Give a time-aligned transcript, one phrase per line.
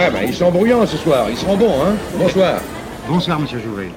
[0.00, 2.60] Ah bah ils sont bruyants ce soir, ils seront bons, hein Bonsoir.
[3.08, 3.90] Bonsoir, monsieur Jouvet.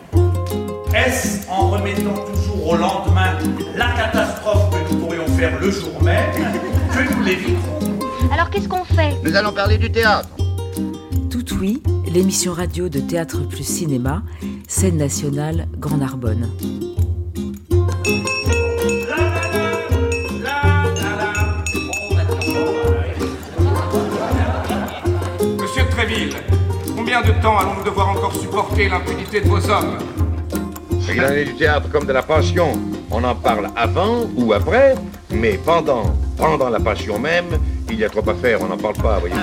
[0.95, 3.37] Est-ce en remettant toujours au lendemain
[3.75, 6.31] la catastrophe que nous pourrions faire le jour même
[6.91, 7.99] que nous l'éviterons
[8.33, 9.15] Alors qu'est-ce qu'on fait?
[9.23, 10.27] Nous allons parler du théâtre.
[11.29, 14.23] Tout oui, l'émission radio de Théâtre plus Cinéma,
[14.67, 16.49] scène nationale Grand Narbonne.
[27.21, 29.97] Combien de temps allons-nous devoir encore supporter l'impunité de vos hommes
[31.13, 32.71] Il en est du théâtre comme de la passion.
[33.09, 34.95] On en parle avant ou après,
[35.29, 36.03] mais pendant,
[36.37, 39.35] pendant la passion même, il y a trop à faire, on n'en parle pas, voyez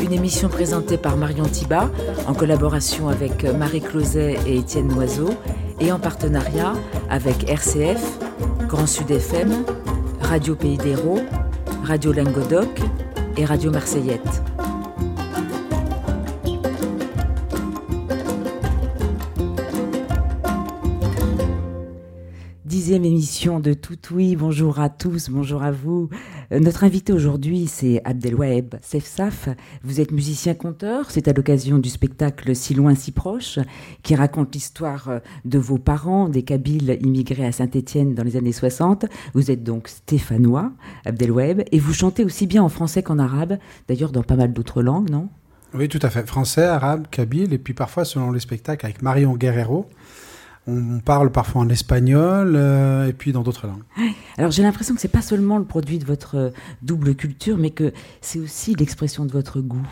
[0.00, 1.88] Une émission présentée par Marion Thiba,
[2.26, 5.30] en collaboration avec Marie Closet et Étienne Noiseau,
[5.80, 6.72] et en partenariat
[7.08, 8.02] avec RCF,
[8.68, 9.64] Grand Sud FM,
[10.22, 11.20] Radio Pays d'Hérault,
[11.84, 12.80] Radio Languedoc
[13.36, 14.42] et Radio Marseillette.
[22.92, 24.36] Dixième émission de Tout Oui.
[24.36, 26.10] Bonjour à tous, bonjour à vous.
[26.52, 29.48] Euh, Notre invité aujourd'hui, c'est Abdelwaheb Sefsaf.
[29.82, 31.10] Vous êtes musicien-conteur.
[31.10, 33.58] C'est à l'occasion du spectacle Si loin, si proche,
[34.02, 38.52] qui raconte l'histoire euh, de vos parents, des Kabyles immigrés à Saint-Étienne dans les années
[38.52, 39.06] 60.
[39.32, 40.70] Vous êtes donc stéphanois,
[41.06, 43.56] Abdelwaheb, et vous chantez aussi bien en français qu'en arabe,
[43.88, 45.30] d'ailleurs dans pas mal d'autres langues, non?
[45.72, 46.26] Oui, tout à fait.
[46.26, 49.88] Français, arabe, kabyle, et puis parfois, selon les spectacles, avec Marion Guerrero,
[50.66, 53.82] on parle parfois en espagnol, euh, et puis dans d'autres langues.
[54.38, 56.50] Alors j'ai l'impression que c'est pas seulement le produit de votre euh,
[56.82, 59.86] double culture, mais que c'est aussi l'expression de votre goût.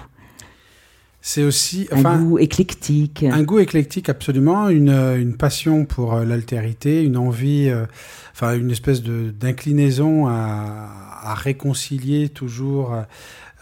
[1.23, 3.25] C'est aussi Un enfin, goût éclectique.
[3.31, 7.85] un goût éclectique absolument, une, une passion pour euh, l'altérité, une envie, euh,
[8.33, 10.89] enfin une espèce de d'inclinaison à,
[11.23, 12.95] à réconcilier toujours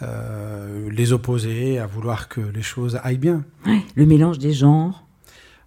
[0.01, 3.43] euh, les opposés, à vouloir que les choses aillent bien.
[3.65, 5.03] Ouais, le mélange des genres.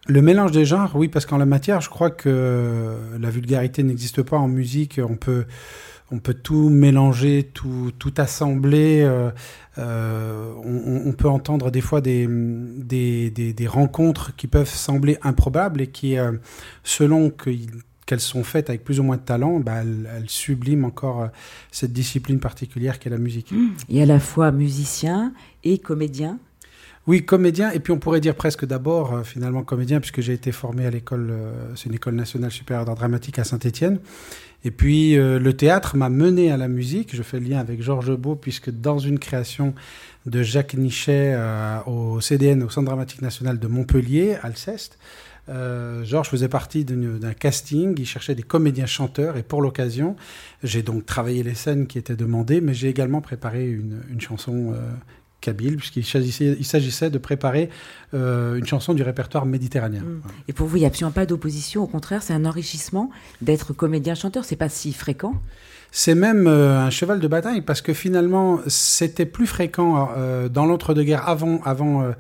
[0.09, 4.23] Le mélange des genres, oui, parce qu'en la matière, je crois que la vulgarité n'existe
[4.23, 5.01] pas en musique.
[5.03, 5.45] On peut,
[6.13, 9.01] on peut tout mélanger, tout, tout assembler.
[9.03, 9.31] euh,
[9.79, 15.81] euh, on, peut entendre des fois des, des, des, des rencontres qui peuvent sembler improbables
[15.81, 16.33] et qui, euh,
[16.85, 21.29] selon qu'elles sont faites avec plus ou moins de talent, bah, elles, subliment encore
[21.71, 23.55] cette discipline particulière qu'est la musique.
[23.89, 25.33] Et à la fois musicien
[25.65, 26.39] et comédien.
[27.09, 30.53] Oui, comédien, et puis on pourrait dire presque d'abord euh, finalement comédien, puisque j'ai été
[30.53, 33.99] formé à l'école, euh, c'est une école nationale supérieure d'art dramatique à Saint-Étienne.
[34.65, 37.17] Et puis euh, le théâtre m'a mené à la musique.
[37.17, 39.75] Je fais le lien avec Georges Beau, puisque dans une création
[40.27, 41.37] de Jacques Nichet
[41.87, 45.01] au CDN, au Centre dramatique national de Montpellier, Alceste,
[45.49, 50.15] Georges faisait partie d'un casting, il cherchait des comédiens chanteurs et pour l'occasion,
[50.63, 54.75] j'ai donc travaillé les scènes qui étaient demandées, mais j'ai également préparé une, chanson
[55.43, 57.69] kabyle, puisqu'il s'agissait, de préparer
[58.15, 60.01] euh, une chanson du répertoire méditerranéen.
[60.01, 60.23] Mm.
[60.49, 61.83] Et pour vous, il n'y a absolument pas d'opposition.
[61.83, 63.11] Au contraire, c'est un enrichissement
[63.43, 64.47] d'être comédien-chanteur.
[64.47, 65.35] C'est pas si fréquent.
[65.95, 70.65] C'est même euh, un cheval de bataille parce que finalement, c'était plus fréquent euh, dans
[70.65, 72.15] l'entre-deux-guerres avant, avant,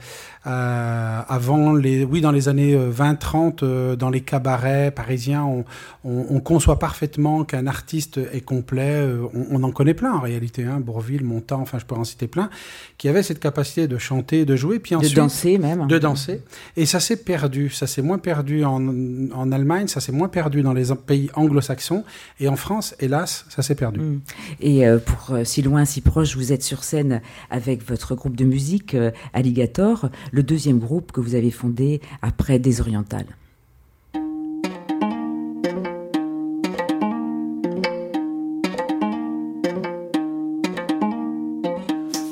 [0.47, 5.65] euh, avant les, oui, dans les années 20-30, euh, dans les cabarets parisiens, on,
[6.05, 9.09] on, on conçoit parfaitement qu'un artiste est complet.
[9.33, 12.27] on, on en connaît plein en réalité, hein, Bourville, Montand, enfin je peux en citer
[12.27, 12.51] plein,
[12.99, 15.87] qui avaient cette capacité de chanter, de jouer, puis ensuite de danser même.
[15.87, 16.41] de danser.
[16.77, 17.71] Et ça s'est perdu.
[17.71, 18.83] Ça s'est moins perdu en,
[19.33, 22.05] en Allemagne, ça s'est moins perdu dans les pays anglo-saxons.
[22.41, 24.01] Et en France, hélas, ça s'est perdu.
[24.01, 24.21] Mm.
[24.61, 28.37] Et euh, pour euh, si loin, si proche, vous êtes sur scène avec votre groupe
[28.37, 33.25] de musique euh, Alligator, le deuxième groupe que vous avez fondé après Désoriental.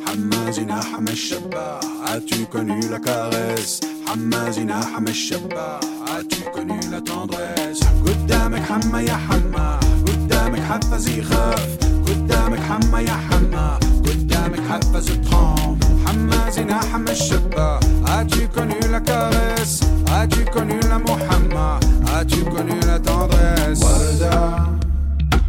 [0.09, 1.79] حمازنا حمى الشباح
[2.11, 3.73] As-tu connu la caresse
[4.07, 5.79] حمازنا حمى الشباح
[6.15, 13.79] As-tu connu la tendresse قدامك حمى يا حمى قدامك حفز يخاف قدامك حمى يا حمى
[14.07, 17.79] قدامك حفز ترامب حمازنا حمى الشباح
[18.15, 19.79] As-tu connu la caresse
[20.17, 21.79] As-tu connu l'amour حمى
[22.15, 24.57] As-tu connu la tendresse وردة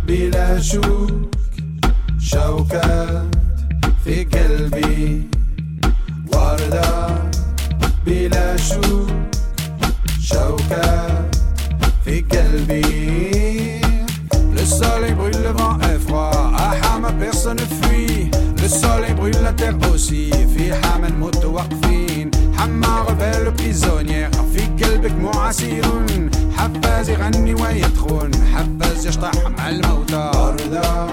[0.06, 1.31] بلا شوك
[2.19, 3.39] شوكات
[4.06, 5.21] في قلبي
[6.33, 7.07] وردة
[8.06, 9.09] بلا شوك
[10.21, 11.36] شوكات
[12.06, 13.81] في قلبي.
[14.56, 18.30] Le soleil brûle, le vent est froid À Hama personne ne fuit
[18.62, 25.12] Le soleil brûle, la terre aussi في حما نموت واقفين حما rebelle prisonnière في قلبك
[25.12, 25.86] معسير
[26.57, 30.31] حفاز يغني ويدخن حفاز يشطح مع الموتى.
[30.36, 31.07] وردة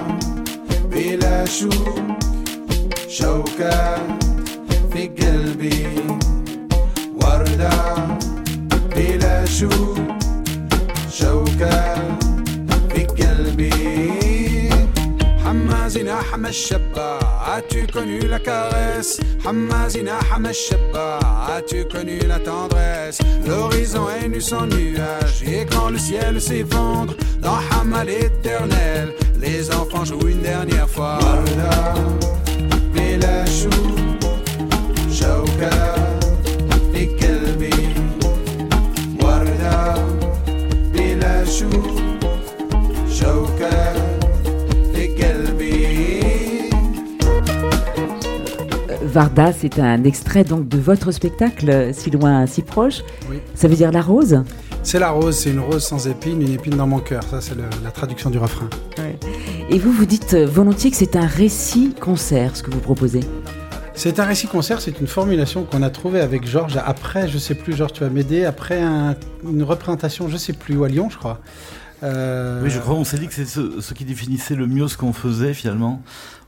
[0.91, 1.99] بلا شوك
[3.08, 3.96] شوكة
[4.92, 5.86] في قلبي
[7.22, 7.94] وردة
[8.96, 9.94] بلا شو
[11.12, 11.94] شوكة
[12.88, 14.70] في قلبي
[15.44, 21.20] حمازنا حما الشبا As-tu connu la caresse Hamazina Hamasheba
[21.56, 27.58] As-tu connu la tendresse L'horizon est nu sans nuage Et quand le ciel s'effondre Dans
[27.70, 31.18] Hama l'éternel Les enfants jouent une dernière fois
[49.09, 53.01] Varda, c'est un extrait donc de votre spectacle, si loin, si proche.
[53.29, 53.39] Oui.
[53.55, 54.43] Ça veut dire la rose?
[54.83, 57.23] C'est la rose, c'est une rose sans épine, une épine dans mon cœur.
[57.23, 58.69] Ça, c'est la traduction du refrain.
[59.69, 63.19] Et vous, vous dites euh, volontiers que c'est un récit-concert, ce que vous proposez.
[63.93, 67.75] C'est un récit-concert, c'est une formulation qu'on a trouvée avec Georges après, je sais plus,
[67.75, 71.39] Georges, tu vas m'aider, après un- une représentation, je sais plus, à Lyon, je crois.
[72.03, 74.87] Euh, Oui, je crois, on s'est dit que c'est ce, ce qui définissait le mieux
[74.87, 76.01] ce qu'on faisait finalement.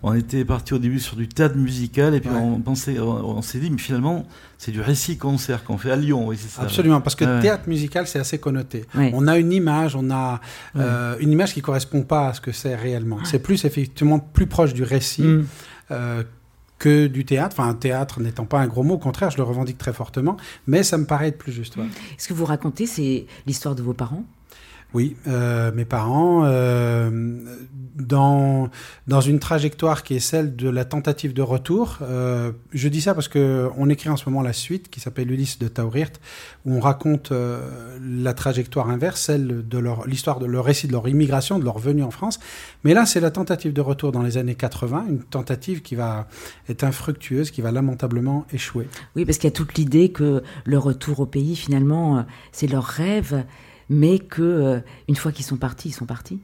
[0.04, 2.36] On était parti au début sur du théâtre musical et puis Ouais.
[2.38, 4.26] on pensait, on, on s'est dit, mais finalement,
[4.58, 6.64] c'est du récit-concert qu'on fait à Lyon, oui, c'est ça.
[6.64, 7.42] Absolument, parce que Ouais.
[7.42, 8.86] théâtre musical, c'est assez connoté.
[8.96, 9.12] Ouais.
[9.14, 10.42] On a une image, on a
[10.78, 13.20] euh, une image qui correspond pas à ce que c'est réellement.
[13.26, 15.46] C'est plus effectivement plus proche du récit Mm.
[15.92, 16.24] euh,
[16.80, 17.56] que du théâtre.
[17.60, 20.36] Enfin, un théâtre n'étant pas un gros mot, au contraire, je le revendique très fortement,
[20.66, 21.78] mais ça me paraît être plus juste.
[21.78, 21.86] ouais.
[22.18, 24.24] Ce que vous racontez, c'est l'histoire de vos parents?
[24.94, 27.10] Oui, euh, mes parents, euh,
[27.96, 28.70] dans,
[29.08, 32.00] dans une trajectoire qui est celle de la tentative de retour.
[32.02, 35.32] euh, je dis ça parce que on écrit en ce moment la suite qui s'appelle
[35.32, 36.20] Ulysse de Taurirt,
[36.66, 37.32] où on raconte
[38.02, 41.80] la trajectoire inverse, celle de leur l'histoire de leur récit de leur immigration, de leur
[41.80, 42.40] venue en France.
[42.84, 46.28] Mais là, c'est la tentative de retour dans les années 80, une tentative qui va
[46.68, 48.90] être infructueuse, qui va lamentablement échouer.
[49.16, 52.84] Oui, parce qu'il y a toute l'idée que le retour au pays, finalement, c'est leur
[52.84, 53.46] rêve,
[53.92, 54.80] mais que euh,
[55.10, 56.40] une fois qu'ils sont partis, ils sont partis.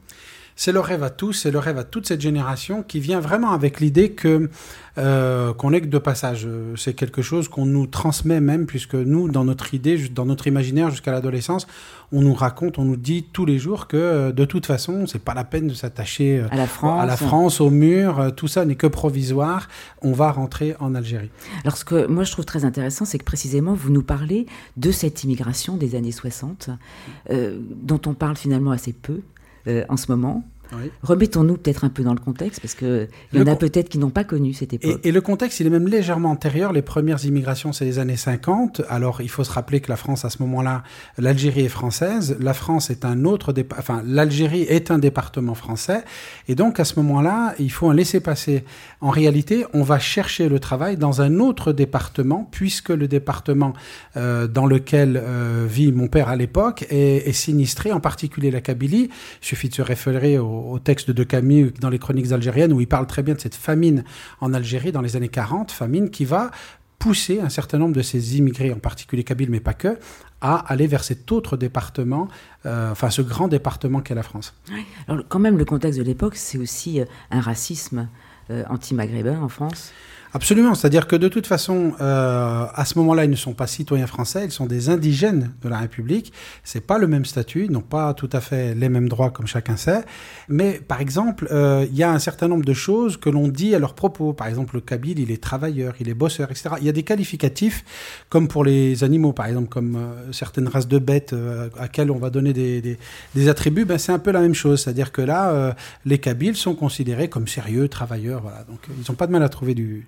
[0.60, 3.52] C'est le rêve à tous, c'est le rêve à toute cette génération qui vient vraiment
[3.52, 4.50] avec l'idée que
[4.98, 6.46] euh, qu'on n'est que de passage.
[6.46, 10.48] Euh, C'est quelque chose qu'on nous transmet même, puisque nous, dans notre idée, dans notre
[10.48, 11.68] imaginaire jusqu'à l'adolescence,
[12.10, 15.22] on nous raconte, on nous dit tous les jours que euh, de toute façon, c'est
[15.22, 17.02] pas la peine de s'attacher À la France.
[17.04, 19.68] à la France, au mur, tout ça n'est que provisoire.
[20.02, 21.30] On va rentrer en Algérie.
[21.62, 24.46] Alors, ce que moi je trouve très intéressant, c'est que précisément vous nous parlez
[24.76, 26.70] de cette immigration des années 60,
[27.30, 29.20] euh, dont on parle finalement assez peu
[29.88, 30.42] en ce moment.
[30.72, 30.90] Oui.
[31.02, 34.10] Remettons-nous peut-être un peu dans le contexte, parce qu'il y en a peut-être qui n'ont
[34.10, 35.00] pas connu cette époque.
[35.02, 36.72] Et, et le contexte, il est même légèrement antérieur.
[36.72, 38.82] Les premières immigrations, c'est les années 50.
[38.88, 40.82] Alors, il faut se rappeler que la France, à ce moment-là,
[41.16, 42.36] l'Algérie est française.
[42.40, 46.04] La France est un autre, dépa- enfin, l'Algérie est un département français.
[46.48, 48.64] Et donc, à ce moment-là, il faut un laisser-passer.
[49.00, 53.72] En réalité, on va chercher le travail dans un autre département, puisque le département
[54.16, 58.60] euh, dans lequel euh, vit mon père à l'époque est, est sinistré, en particulier la
[58.60, 59.08] Kabylie.
[59.42, 62.86] Il suffit de se référer au, texte de Camus dans les chroniques algériennes où il
[62.88, 64.04] parle très bien de cette famine
[64.40, 66.50] en Algérie dans les années 40, famine qui va
[66.98, 69.98] pousser un certain nombre de ces immigrés, en particulier kabyles, mais pas que,
[70.40, 72.28] à aller vers cet autre département,
[72.66, 74.54] euh, enfin ce grand département qu'est la France.
[75.06, 78.08] Alors, quand même, le contexte de l'époque, c'est aussi euh, un racisme
[78.50, 79.92] euh, anti-maghrébin en France?
[80.34, 84.06] Absolument, c'est-à-dire que de toute façon, euh, à ce moment-là, ils ne sont pas citoyens
[84.06, 86.34] français, ils sont des indigènes de la République.
[86.64, 89.46] C'est pas le même statut, ils n'ont pas tout à fait les mêmes droits comme
[89.46, 90.02] chacun sait.
[90.48, 93.74] Mais par exemple, euh, il y a un certain nombre de choses que l'on dit
[93.74, 94.34] à leur propos.
[94.34, 96.74] Par exemple, le Kabyle, il est travailleur, il est bosseur, etc.
[96.78, 97.84] Il y a des qualificatifs
[98.28, 101.34] comme pour les animaux, par exemple, comme euh, certaines races de bêtes
[101.78, 102.98] à quelles on va donner des,
[103.48, 103.86] attributs.
[103.86, 107.48] Ben, c'est un peu la même chose, c'est-à-dire que là, les Kabyles sont considérés comme
[107.48, 108.42] sérieux, travailleurs.
[108.42, 110.06] Voilà, donc ils n'ont pas de mal à trouver du,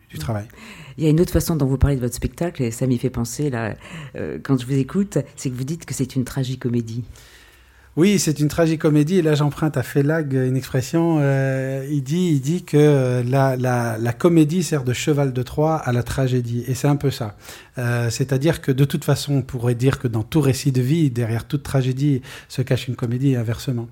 [0.99, 2.99] Il y a une autre façon dont vous parlez de votre spectacle, et ça m'y
[2.99, 3.75] fait penser, là,
[4.17, 7.05] euh, quand je vous écoute, c'est que vous dites que c'est une tragicomédie.
[7.97, 9.17] Oui, c'est une tragicomédie.
[9.19, 11.19] Et là, j'emprunte à Félag une expression.
[11.21, 15.43] euh, il dit, il dit que euh, la, la, la comédie sert de cheval de
[15.43, 16.65] Troie à la tragédie.
[16.69, 17.37] Et c'est un peu ça.
[17.79, 21.11] Euh, C'est-à-dire que de toute façon, on pourrait dire que dans tout récit de vie,
[21.11, 23.89] derrière toute tragédie, se cache une comédie et inversement.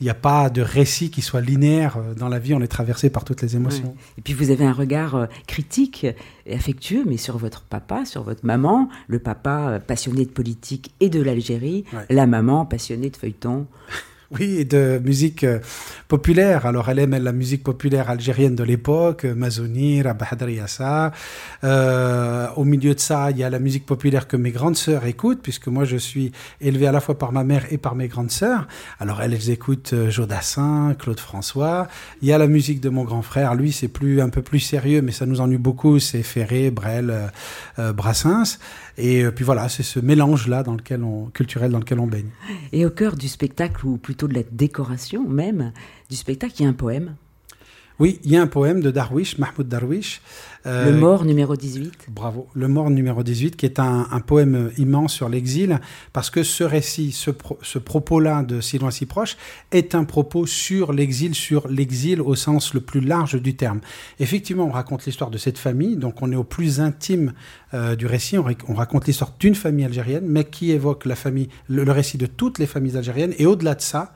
[0.00, 1.98] Il n'y a pas de récit qui soit linéaire.
[1.98, 3.94] Euh, Dans la vie, on est traversé par toutes les émotions.
[4.18, 6.06] Et puis vous avez un regard euh, critique
[6.46, 10.92] et affectueux, mais sur votre papa, sur votre maman, le papa euh, passionné de politique
[11.00, 12.06] et de l'Algérie, Ouais.
[12.10, 13.16] la maman passionnée de
[14.38, 15.58] Oui, de musique euh,
[16.08, 16.64] populaire.
[16.64, 21.12] Alors, elle aime la musique populaire algérienne de l'époque, Mazouni, Rabah Yassa.
[21.64, 25.04] Euh, au milieu de ça, il y a la musique populaire que mes grandes sœurs
[25.04, 26.32] écoutent, puisque moi, je suis
[26.62, 28.68] élevé à la fois par ma mère et par mes grandes sœurs.
[29.00, 31.88] Alors, elles écoutent euh, Jodassin, Claude François.
[32.22, 33.54] Il y a la musique de mon grand frère.
[33.54, 35.98] Lui, c'est plus un peu plus sérieux, mais ça nous ennuie beaucoup.
[35.98, 37.30] C'est Ferré, Brel,
[37.78, 38.58] euh, Brassens.
[38.98, 42.30] Et euh, puis voilà, c'est ce mélange-là dans lequel on, culturel dans lequel on baigne.
[42.72, 45.72] Et au cœur du spectacle, ou plutôt de la décoration même
[46.10, 47.14] du spectacle, il y a un poème?
[47.98, 50.20] Oui, il y a un poème de Darwish, Mahmoud Darwish.
[50.66, 52.06] Euh, Le mort numéro 18.
[52.10, 52.46] Bravo.
[52.54, 55.80] Le mort numéro 18, qui est un, un poème immense sur l'exil,
[56.12, 59.36] parce que ce récit, ce, pro- ce propos-là de Si loin, si proche,
[59.72, 63.80] est un propos sur l'exil, sur l'exil au sens le plus large du terme.
[64.20, 67.32] Effectivement, on raconte l'histoire de cette famille, donc on est au plus intime
[67.74, 71.16] euh, du récit, on, rac- on raconte l'histoire d'une famille algérienne, mais qui évoque la
[71.16, 74.12] famille, le, le récit de toutes les familles algériennes, et au-delà de ça,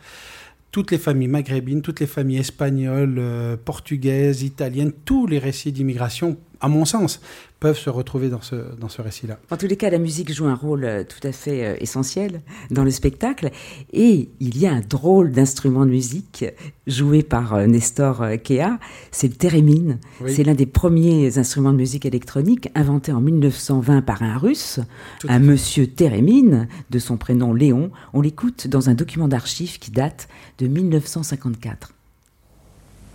[0.76, 6.36] toutes les familles maghrébines, toutes les familles espagnoles, euh, portugaises, italiennes, tous les récits d'immigration,
[6.60, 7.22] à mon sens,
[7.60, 9.38] peuvent se retrouver dans ce, dans ce récit-là.
[9.50, 12.42] En tous les cas, la musique joue un rôle euh, tout à fait euh, essentiel
[12.70, 13.50] dans le spectacle.
[13.92, 16.44] Et il y a un drôle d'instrument de musique
[16.86, 18.78] joué par euh, Nestor Kea,
[19.10, 19.98] c'est le thérémine.
[20.20, 20.34] Oui.
[20.34, 24.80] C'est l'un des premiers instruments de musique électronique inventé en 1920 par un russe,
[25.20, 27.90] Tout un monsieur Thérémine, de son prénom Léon.
[28.12, 31.95] On l'écoute dans un document d'archives qui date de 1954.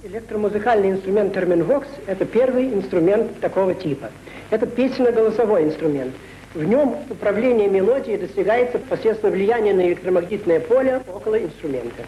[0.04, 4.10] Электромузыкальный инструмент терминвокс– это первый инструмент такого типа.
[4.50, 6.16] Это песенно-голосовой инструмент.
[6.56, 12.04] В нем управление мелодией достигается посредством влияния на электромагнитное поле около инструмента.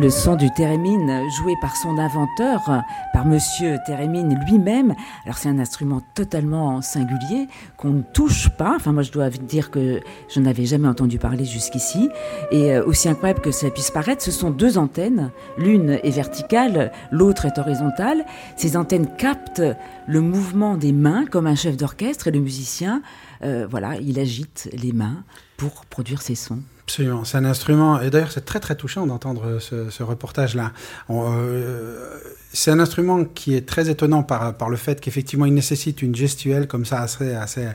[0.00, 2.82] Le son du thérémine joué par son inventeur,
[3.12, 4.94] par monsieur Thérémine lui-même.
[5.24, 7.46] Alors c'est un instrument totalement singulier
[7.76, 8.74] qu'on ne touche pas.
[8.74, 12.08] Enfin moi je dois dire que je n'avais jamais entendu parler jusqu'ici.
[12.50, 15.30] Et euh, aussi incroyable que ça puisse paraître, ce sont deux antennes.
[15.58, 18.24] L'une est verticale, l'autre est horizontale.
[18.56, 19.62] Ces antennes captent
[20.08, 23.00] le mouvement des mains comme un chef d'orchestre et le musicien,
[23.44, 25.22] euh, voilà, il agite les mains
[25.56, 26.62] pour produire ses sons.
[26.86, 30.72] Absolument, c'est un instrument, et d'ailleurs c'est très très touchant d'entendre ce, ce reportage-là.
[31.08, 32.10] Euh,
[32.52, 36.14] c'est un instrument qui est très étonnant par, par le fait qu'effectivement il nécessite une
[36.14, 37.66] gestuelle comme ça assez, assez,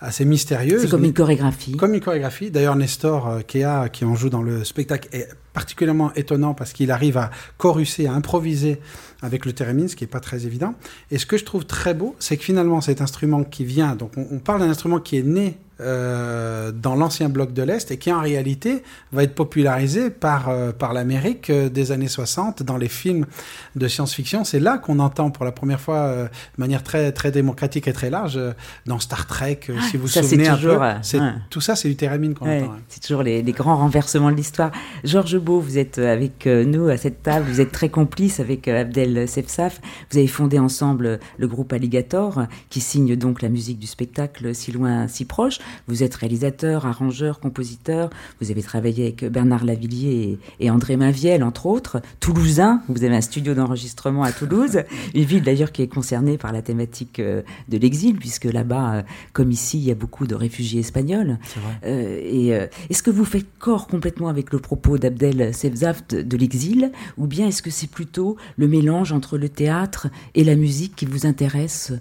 [0.00, 0.82] assez mystérieuse.
[0.82, 1.76] C'est comme une chorégraphie.
[1.76, 2.50] Comme une chorégraphie.
[2.50, 6.90] D'ailleurs, Nestor euh, Kea, qui en joue dans le spectacle, est particulièrement étonnant parce qu'il
[6.90, 8.80] arrive à choruser, à improviser
[9.22, 10.74] avec le thérémine, ce qui n'est pas très évident.
[11.10, 14.12] Et ce que je trouve très beau, c'est que finalement, cet instrument qui vient, donc
[14.18, 17.98] on, on parle d'un instrument qui est né euh, dans l'ancien bloc de l'Est et
[17.98, 22.76] qui en réalité va être popularisé par, euh, par l'Amérique euh, des années 60 dans
[22.76, 23.26] les films
[23.74, 24.44] de science-fiction.
[24.44, 27.92] C'est là qu'on entend pour la première fois euh, de manière très, très démocratique et
[27.92, 28.52] très large euh,
[28.86, 30.80] dans Star Trek, euh, si vous vous ça, c'est souvenez un toujours, peu.
[31.18, 31.32] ouais.
[31.50, 32.76] Tout ça, c'est du thérémine qu'on Ouais, entend.
[32.88, 34.70] c'est toujours les, les grands renversements de l'histoire.
[35.02, 38.40] Georges Beau, vous êtes euh, avec euh, nous à cette table, vous êtes très complice
[38.40, 39.82] avec euh, Abdel Sefsaf.
[40.10, 44.72] Vous avez fondé ensemble le groupe Alligator, qui signe donc la musique du spectacle Si
[44.72, 45.58] loin, si proche.
[45.86, 48.08] Vous êtes réalisateur, arrangeur, compositeur.
[48.40, 52.00] Vous avez travaillé avec Bernard Lavillier et, André Maviel, entre autres.
[52.20, 54.80] Toulousain, vous avez un studio d'enregistrement à Toulouse,
[55.14, 59.76] une ville d'ailleurs qui est concernée par la thématique de l'exil, puisque là-bas, comme ici,
[59.76, 61.38] il y a beaucoup de réfugiés espagnols.
[61.84, 62.48] Euh, et
[62.88, 67.26] est-ce que vous faites corps complètement avec le propos d'Abdel Sefzaf de, de l'exil, ou
[67.26, 71.26] bien est-ce que c'est plutôt le mélange entre le théâtre et la musique qui vous
[71.26, 71.92] intéresse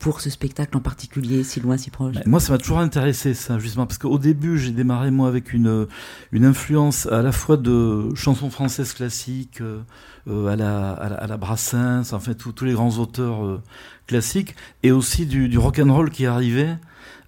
[0.00, 2.16] pour ce spectacle en particulier, si loin, si proche?
[2.26, 5.86] Moi, ça m'a toujours intéressé, ça, justement, parce qu'au début, j'ai démarré, moi, avec une,
[6.32, 12.32] influence à la fois de chansons françaises classiques, euh, à, la, à, la, Brassens, enfin,
[12.32, 13.62] tous les grands auteurs euh,
[14.06, 16.78] classiques, et aussi du, du rock and roll qui arrivait.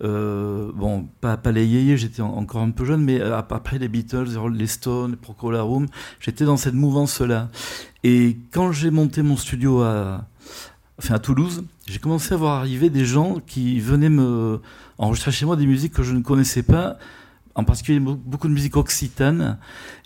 [0.03, 4.67] Euh, bon, pas, pas les j'étais encore un peu jeune, mais après les Beatles, les
[4.67, 5.87] Stones, Procol Harum,
[6.21, 7.51] j'étais dans cette mouvance-là.
[8.03, 10.27] Et quand j'ai monté mon studio à,
[10.99, 14.61] enfin à Toulouse, j'ai commencé à voir arriver des gens qui venaient me
[14.99, 16.97] enregistrer chez moi des musiques que je ne connaissais pas,
[17.55, 19.59] en particulier beaucoup de musique occitane.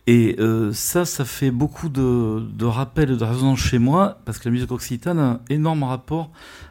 [0.07, 4.45] Et euh, ça, ça fait beaucoup de, de rappels de résonance chez moi, parce que
[4.49, 6.31] la musique occitane a un énorme rapport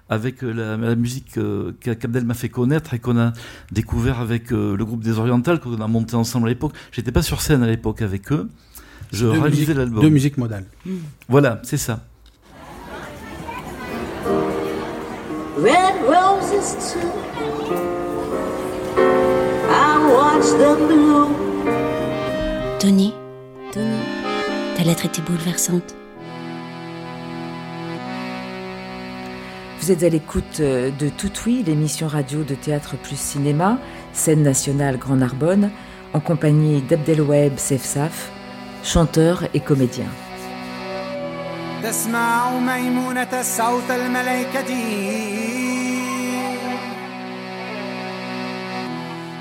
[0.10, 3.34] avec euh, la, musique euh, qu'Abdel m'a fait connaître et qu'on a
[3.72, 6.74] découvert avec le groupe des Orientales, qu'on a monté ensemble à l'époque.
[6.92, 8.50] J'étais pas sur scène à l'époque avec eux.
[9.12, 10.04] Je réalisais l'album.
[10.04, 10.66] De musique modale.
[11.28, 12.06] Voilà, c'est ça.
[15.58, 17.85] red roses too.
[22.79, 23.15] Tony,
[23.73, 23.85] Tony,
[24.77, 25.95] ta lettre était bouleversante.
[29.81, 33.79] Vous êtes à l'écoute euh, de Tout Oui, l'émission radio de théâtre plus cinéma,
[34.13, 35.71] scène nationale Grand Narbonne,
[36.13, 38.31] en compagnie d'Abdelwaheb Sefsaf,
[38.83, 40.07] chanteur et comédien.
[41.83, 44.61] تسمع ميمونة صوت الملائكة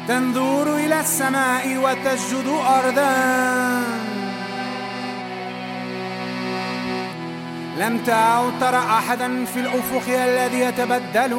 [0.09, 3.83] تنظر إلى السماء وتسجد أرضا.
[7.79, 11.31] لم تعد ترى أحدا في الأفق الذي يتبدل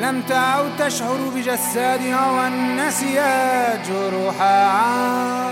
[0.00, 5.50] لم تعد تشعر بجسادها والنسيات جروحها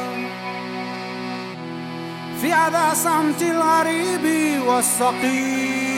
[2.41, 5.96] في عذا صمت الغريب والصقيل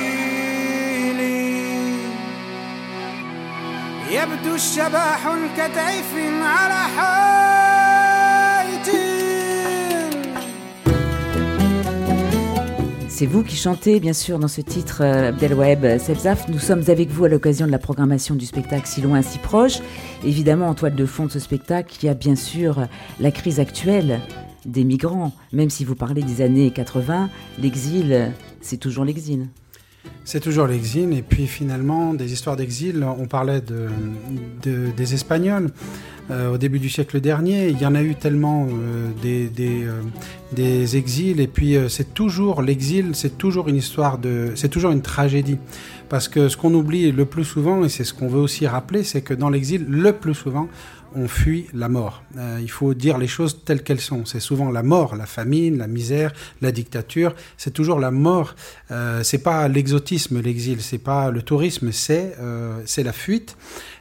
[4.12, 7.54] يبدو الشباح كتعف على حيط
[13.16, 16.50] C'est vous qui chantez, bien sûr, dans ce titre, euh, Abdelwaheb Sebzaf.
[16.50, 19.80] Nous sommes avec vous à l'occasion de la programmation du spectacle Si loin, si proche.
[20.26, 22.88] Évidemment, en toile de fond de ce spectacle, il y a bien sûr
[23.20, 24.20] la crise actuelle
[24.66, 25.32] des migrants.
[25.52, 29.48] Même si vous parlez des années 80, l'exil, c'est toujours l'exil.
[30.25, 33.89] C'est toujours l'exil, et puis finalement, des histoires d'exil, on parlait de,
[34.97, 35.71] des Espagnols.
[36.31, 39.85] Euh, au début du siècle dernier, il y en a eu tellement euh, des, des,
[39.85, 40.03] euh,
[40.53, 45.01] des, exils, et puis c'est toujours l'exil, c'est toujours une histoire de, c'est toujours une
[45.01, 45.57] tragédie.
[46.09, 49.03] Parce que ce qu'on oublie le plus souvent, et c'est ce qu'on veut aussi rappeler,
[49.05, 50.69] c'est que dans l'exil, le plus souvent,
[51.15, 52.23] on fuit la mort.
[52.37, 54.25] Euh, il faut dire les choses telles qu'elles sont.
[54.25, 57.35] C'est souvent la mort, la famine, la misère, la dictature.
[57.57, 58.55] C'est toujours la mort.
[58.91, 60.83] Euh, c'est pas l'exotisme, l'exil.
[60.83, 61.93] C'est pas le tourisme.
[61.93, 63.57] C'est euh, c'est la fuite.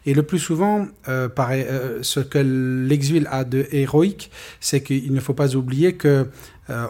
[0.06, 5.34] Et le plus souvent, euh, ce que l'exil a de héroïque, c'est qu'il ne faut
[5.34, 6.28] pas oublier que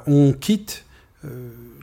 [0.07, 0.85] on quitte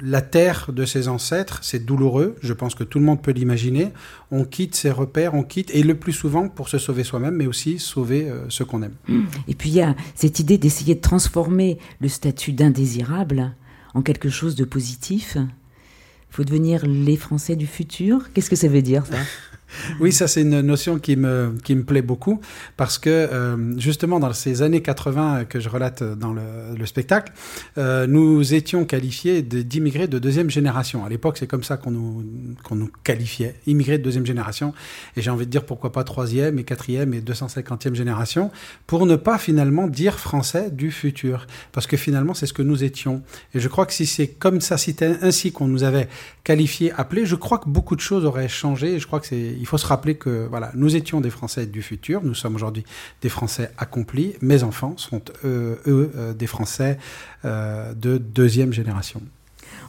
[0.00, 3.92] la terre de ses ancêtres, c'est douloureux, je pense que tout le monde peut l'imaginer.
[4.30, 7.46] On quitte ses repères, on quitte, et le plus souvent pour se sauver soi-même, mais
[7.46, 8.94] aussi sauver euh, ceux qu'on aime.
[9.08, 9.22] Mmh.
[9.48, 13.54] Et puis il y a cette idée d'essayer de transformer le statut d'indésirable
[13.94, 15.36] en quelque chose de positif.
[15.36, 18.32] Il faut devenir les Français du futur.
[18.32, 19.16] Qu'est-ce que ça veut dire ça?
[20.00, 22.40] oui, ça c'est une notion qui me, qui me plaît beaucoup
[22.76, 26.42] parce que euh, justement dans ces années 80 que je relate dans le,
[26.76, 27.32] le spectacle,
[27.78, 31.04] euh, nous étions qualifiés d'immigrés de deuxième génération.
[31.04, 32.24] À l'époque, c'est comme ça qu'on nous,
[32.72, 34.74] nous qualifiait, immigrés de deuxième génération.
[35.16, 38.50] Et j'ai envie de dire pourquoi pas troisième et quatrième et 250e génération
[38.86, 41.46] pour ne pas finalement dire français du futur.
[41.72, 43.22] Parce que finalement, c'est ce que nous étions.
[43.54, 46.08] Et je crois que si c'est comme ça, si ainsi qu'on nous avait
[46.44, 48.98] qualifiés, appelés, je crois que beaucoup de choses auraient changé.
[48.98, 51.80] je crois que c'est il faut se rappeler que voilà, nous étions des Français du
[51.80, 52.84] futur, nous sommes aujourd'hui
[53.22, 54.34] des Français accomplis.
[54.42, 56.98] Mes enfants sont eux, eux euh, des Français
[57.46, 59.22] euh, de deuxième génération.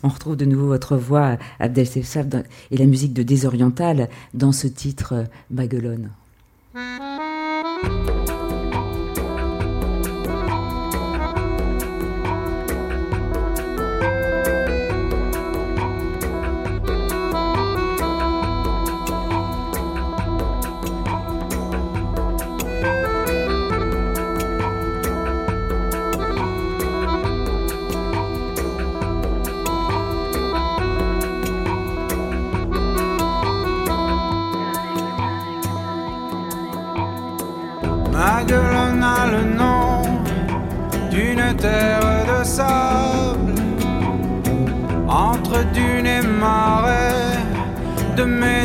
[0.01, 2.25] On retrouve de nouveau votre voix, Abdel Sefsaf,
[2.71, 5.25] et la musique de Désoriental dans ce titre euh,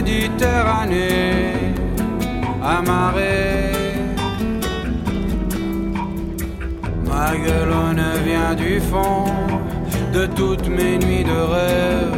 [0.05, 1.53] Méditerranée
[2.63, 3.71] amarrée.
[7.05, 9.25] Maguelone vient du fond
[10.13, 12.15] de toutes mes nuits de rêve.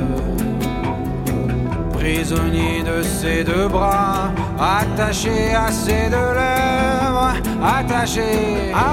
[1.94, 8.86] Prisonnier de ses deux bras, attaché à ses deux lèvres, attaché à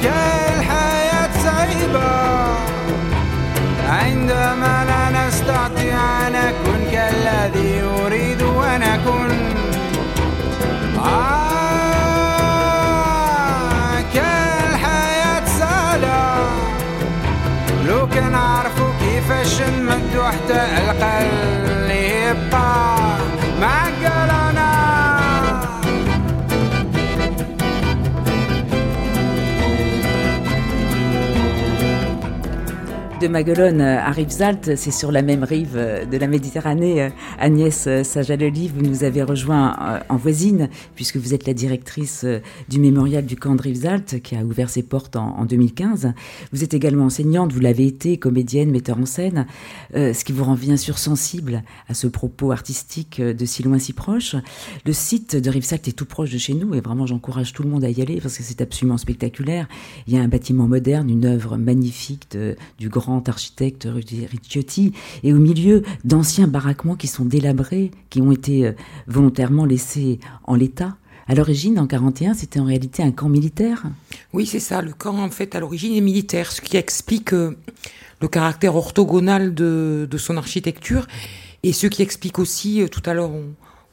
[0.00, 2.34] quelle hayat saïba
[3.88, 5.07] عندما لا
[5.49, 9.29] نستطيع أن نكون كالذي يريد أن أكون
[11.05, 12.41] آه
[14.13, 16.49] كالحياة سهلة.
[17.87, 21.89] لو كان عرفوا كيفاش نمدوا حتى القلب.
[21.89, 22.88] يبقى
[33.19, 37.01] De Maguelone à Rivesaltes, c'est sur la même rive euh, de la Méditerranée.
[37.01, 41.53] Euh, Agnès euh, Sajaloli, vous nous avez rejoint euh, en voisine, puisque vous êtes la
[41.53, 45.43] directrice euh, du mémorial du camp de Rivesaltes, qui a ouvert ses portes en, en
[45.43, 46.13] 2015.
[46.53, 49.47] Vous êtes également enseignante, vous l'avez été, comédienne, metteur en scène,
[49.95, 53.63] euh, ce qui vous rend bien sûr sensible à ce propos artistique euh, de si
[53.63, 54.37] loin, si proche.
[54.85, 57.69] Le site de Rivesaltes est tout proche de chez nous, et vraiment j'encourage tout le
[57.69, 59.67] monde à y aller, parce que c'est absolument spectaculaire.
[60.07, 62.37] Il y a un bâtiment moderne, une œuvre magnifique
[62.77, 64.93] du grand architecte Rudi Ricciotti,
[65.23, 68.71] et au milieu d'anciens baraquements qui sont délabrés, qui ont été euh,
[69.07, 70.95] volontairement laissés en l'état.
[71.27, 73.83] À l'origine, en 41, c'était en réalité un camp militaire.
[74.33, 74.81] Oui, c'est ça.
[74.81, 77.55] Le camp, en fait, à l'origine est militaire, ce qui explique euh,
[78.21, 81.07] le caractère orthogonal de, son architecture
[81.63, 83.31] et ce qui explique aussi, euh, tout à l'heure,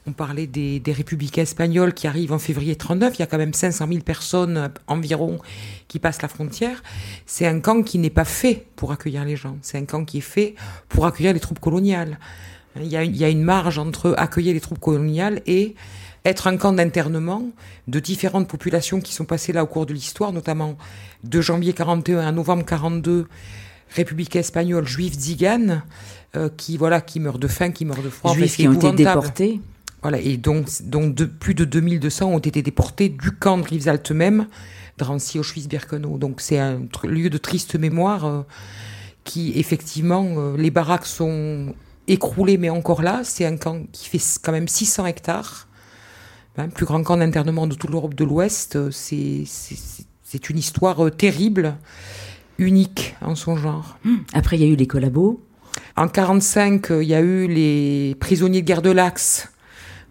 [0.07, 3.15] on parlait des, des républicains espagnols qui arrivent en février 39.
[3.15, 5.37] Il y a quand même 500 000 personnes environ
[5.87, 6.81] qui passent la frontière.
[7.25, 9.57] C'est un camp qui n'est pas fait pour accueillir les gens.
[9.61, 10.55] C'est un camp qui est fait
[10.89, 12.19] pour accueillir les troupes coloniales.
[12.79, 15.75] Il y a, une- il y a une marge entre accueillir les troupes coloniales et
[16.25, 17.49] être un camp d'internement
[17.87, 20.77] de différentes populations qui sont passées là au cours de l'histoire, notamment
[21.23, 23.27] de janvier 41 à novembre 42,
[23.95, 25.83] républicains espagnols, juifs, ziganes,
[26.35, 28.87] euh, qui voilà, qui meurent de faim, qui meurent de froid, Juifs qui ont été
[29.21, 29.61] déportés.
[30.01, 34.11] Voilà, et donc, donc de, plus de 2200 ont été déportés du camp de Rivesaltes
[34.11, 34.47] même,
[34.97, 36.17] Drancy, Auschwitz-Birkenau.
[36.17, 38.41] Donc c'est un lieu de triste mémoire euh,
[39.23, 41.73] qui, effectivement, euh, les baraques sont
[42.07, 43.21] écroulées, mais encore là.
[43.23, 45.67] C'est un camp qui fait quand même 600 hectares.
[46.57, 48.75] Hein, plus grand camp d'internement de toute l'Europe de l'Ouest.
[48.75, 51.75] Euh, C'est une histoire euh, terrible,
[52.57, 53.99] unique en son genre.
[54.33, 55.39] Après, il y a eu les collabos.
[55.95, 59.49] En 45, euh, il y a eu les prisonniers de guerre de l'Axe,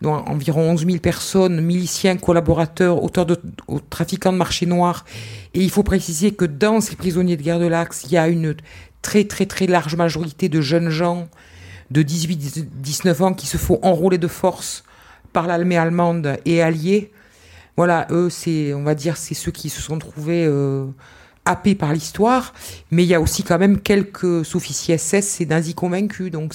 [0.02, 3.38] dont environ 11 000 personnes, miliciens, collaborateurs, auteurs de
[3.90, 5.04] trafiquants de marché noir.
[5.54, 8.28] Et il faut préciser que dans ces prisonniers de guerre de l'Axe, il y a
[8.28, 8.54] une
[9.02, 11.28] très très très large majorité de jeunes gens
[11.90, 14.84] de 18-19 ans qui se font enrôler de force
[15.32, 17.12] par l'armée allemande et alliés.
[17.76, 20.86] Voilà, eux, c'est, on va dire, c'est ceux qui se sont trouvés euh,
[21.44, 22.54] happés par l'histoire.
[22.90, 26.30] Mais il y a aussi quand même quelques sous-officiers SS et nazis convaincus.
[26.30, 26.52] Donc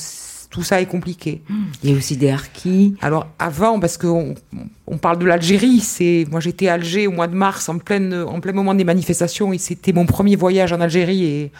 [0.51, 1.41] tout ça est compliqué.
[1.83, 2.95] Il y a aussi des harkis.
[3.01, 4.35] Alors avant, parce qu'on
[4.85, 8.13] on parle de l'Algérie, c'est moi j'étais à Alger au mois de mars en pleine
[8.13, 11.51] en plein moment des manifestations et c'était mon premier voyage en Algérie et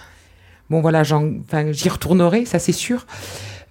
[0.69, 3.05] bon voilà, j'en- enfin, j'y retournerai, ça c'est sûr.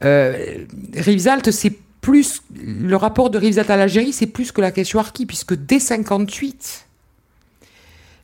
[0.04, 0.64] Euh,
[0.96, 5.26] Rivesaltes, c'est plus le rapport de Rivesaltes à l'Algérie, c'est plus que la question harki,
[5.26, 6.87] puisque dès 58,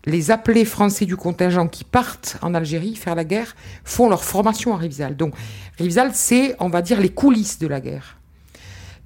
[0.06, 4.72] les appelés français du contingent qui partent en Algérie faire la guerre font leur formation
[4.74, 5.16] à Rivesaltes.
[5.16, 5.34] Donc
[5.78, 8.16] Rivesaltes, c'est, on va dire, les coulisses de la guerre.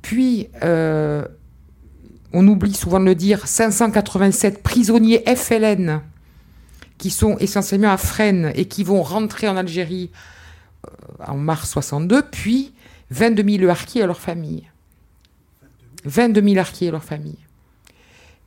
[0.03, 1.25] Puis, euh,
[2.33, 6.01] on oublie souvent de le dire, 587 prisonniers FLN
[6.99, 10.11] qui sont essentiellement à Fresnes et qui vont rentrer en Algérie
[10.87, 12.75] euh, en mars 62, puis
[13.11, 14.69] 22 000 harkis à leur famille.
[16.05, 17.39] 22 000 harkis à leur famille.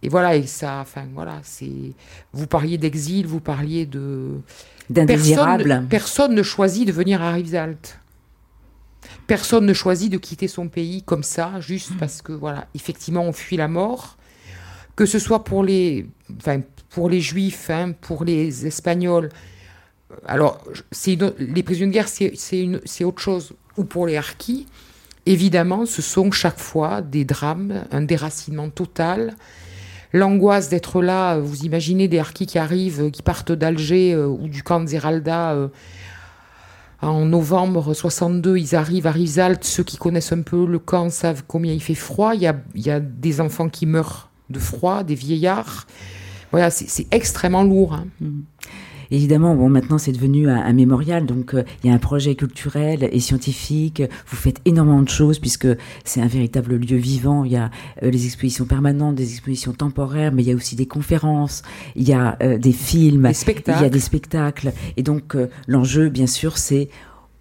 [0.04, 1.94] Et voilà, et ça, enfin voilà, c'est.
[2.34, 4.42] Vous parliez d'exil, vous parliez de.
[4.90, 5.64] D'indésirables.
[5.64, 8.00] Personne, personne ne choisit de venir à Rivesaltes.
[9.28, 13.32] Personne ne choisit de quitter son pays comme ça, juste parce que, voilà, effectivement, on
[13.32, 14.18] fuit la mort.
[14.98, 16.06] Que ce soit pour les,
[16.38, 19.30] enfin, pour les juifs, hein, pour les espagnols.
[20.28, 20.62] Alors,
[20.92, 23.54] c'est les prisonniers de guerre, c'est autre chose.
[23.78, 24.68] Ou pour les harkis.
[25.26, 29.36] Évidemment, ce sont chaque fois des drames, un déracinement total.
[30.14, 34.28] L'angoisse d'être là, euh, vous imaginez des harkis qui arrivent, euh, qui partent d'Alger euh,
[34.28, 35.70] ou du camp de Zeralda
[37.02, 39.66] en novembre 62, ils arrivent à Rivesaltes.
[39.66, 42.34] Ceux qui connaissent un peu le camp savent combien il fait froid.
[42.34, 45.86] Il y a, des enfants qui meurent de froid, des vieillards.
[46.52, 47.96] Voilà, c'est extrêmement lourd.
[47.96, 48.06] hein.
[49.14, 52.34] Évidemment, bon, maintenant c'est devenu un, un mémorial, donc euh, il y a un projet
[52.34, 54.02] culturel et scientifique.
[54.26, 55.68] Vous faites énormément de choses puisque
[56.04, 57.44] c'est un véritable lieu vivant.
[57.44, 57.70] Il y a
[58.02, 61.62] euh, les expositions permanentes, des expositions temporaires, mais il y a aussi des conférences,
[61.96, 63.78] il y a euh, des films, Des spectacles.
[63.82, 64.74] il y a des spectacles.
[64.98, 66.90] Et donc l'enjeu, bien sûr, c'est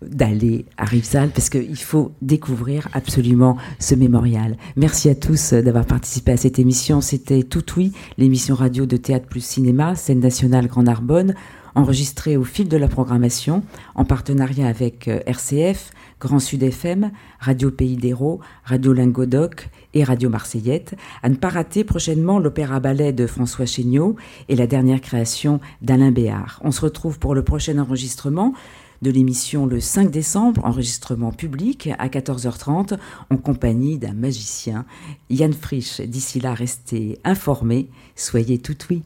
[0.03, 4.59] d'aller à Rivesaltes parce qu'il faut découvrir absolument ce mémorial.
[4.77, 7.01] Merci à tous d'avoir participé à cette émission.
[7.01, 11.35] C'était Tout Oui, l'émission radio de Théâtre plus Cinéma, scène nationale Grand Narbonne,
[11.75, 13.63] enregistrée au fil de la programmation
[13.95, 20.29] en partenariat avec euh, RCF, Grand Sud FM, Radio Pays d'Hérault, Radio Lingodoc et Radio
[20.29, 20.95] Marseillette.
[21.23, 24.17] À ne pas rater prochainement l'opéra ballet de François Chéniaud
[24.49, 26.61] et la dernière création d'Alain Béard.
[26.63, 28.55] On se retrouve pour le prochain enregistrement
[29.03, 32.99] de l'émission le 5 décembre, enregistrement public à 14h30
[33.31, 34.87] en compagnie d'un magicien,
[35.29, 36.01] Yann Frisch.
[36.01, 39.03] D'ici là, restez informés, soyez tout oui.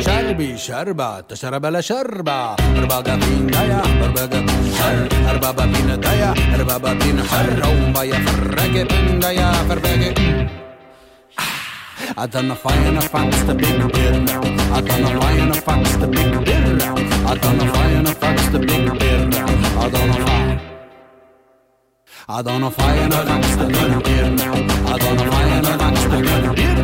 [0.00, 6.98] شربي شربة تشرب لا شربة رباقة فين دايا رباقة فين حر ربابة فين دايا ربابة
[6.98, 10.14] فين حر رومبا يا فرقة فين دايا فرقة
[12.14, 14.12] I done a fire and a fox the big bear.
[14.76, 16.64] I done a fire and a fox the big bear.
[17.26, 19.20] I done a fire and a fox the big bear.
[19.78, 20.65] I done a fire.
[22.29, 24.25] I don't know if I am a gangster, gonna beer.
[24.25, 26.75] I don't know if I am a gangster, gonna beer.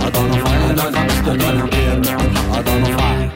[0.00, 2.16] I don't know if I am a gangster, gonna beer.
[2.56, 3.30] I don't know if I.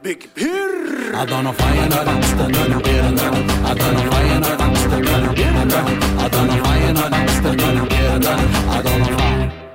[0.00, 1.14] Big Pir.
[1.14, 3.02] I don't know if I am a gangster, gonna beer.
[3.02, 4.96] I don't know if I am a gangster.
[4.96, 8.16] I don't know if I am a gangster, beer.
[8.70, 9.65] I don't know if I.